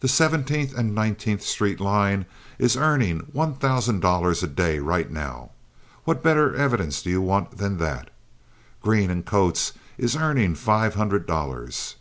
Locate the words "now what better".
5.08-6.56